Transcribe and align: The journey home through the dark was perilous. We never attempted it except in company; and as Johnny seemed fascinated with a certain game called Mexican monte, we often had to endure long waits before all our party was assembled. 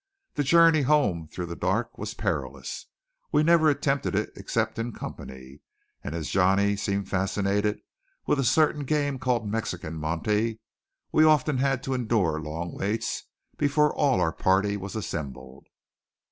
The 0.33 0.43
journey 0.43 0.81
home 0.81 1.27
through 1.27 1.45
the 1.45 1.55
dark 1.55 1.95
was 1.95 2.15
perilous. 2.15 2.87
We 3.31 3.43
never 3.43 3.69
attempted 3.69 4.15
it 4.15 4.31
except 4.35 4.79
in 4.79 4.93
company; 4.93 5.61
and 6.03 6.15
as 6.15 6.31
Johnny 6.31 6.75
seemed 6.75 7.07
fascinated 7.07 7.79
with 8.25 8.39
a 8.39 8.43
certain 8.43 8.83
game 8.83 9.19
called 9.19 9.47
Mexican 9.47 9.93
monte, 9.97 10.59
we 11.11 11.23
often 11.23 11.59
had 11.59 11.83
to 11.83 11.93
endure 11.93 12.41
long 12.41 12.75
waits 12.75 13.25
before 13.59 13.93
all 13.93 14.19
our 14.19 14.33
party 14.33 14.75
was 14.75 14.95
assembled. 14.95 15.67